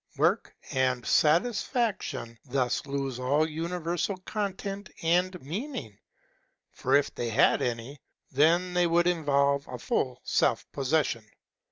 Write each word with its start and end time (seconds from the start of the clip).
Work 0.17 0.55
and 0.71 1.05
satisfaction 1.05 2.39
thus 2.45 2.87
lose 2.87 3.19
all 3.19 3.47
universal 3.47 4.17
content 4.17 4.89
and 5.03 5.39
meaning; 5.43 5.99
for 6.71 6.95
if 6.95 7.13
they 7.13 7.29
had 7.29 7.61
any, 7.61 8.01
then 8.31 8.73
they 8.73 8.87
would 8.87 9.05
involve 9.05 9.67
a 9.67 9.77
full 9.77 10.19
self 10.23 10.65
possession. 10.71 11.29